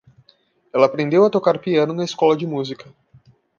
Ela 0.73 0.87
aprendeu 0.87 1.23
a 1.23 1.29
tocar 1.29 1.59
piano 1.59 1.93
na 1.93 2.03
escola 2.05 2.35
de 2.35 2.47
música. 2.47 2.91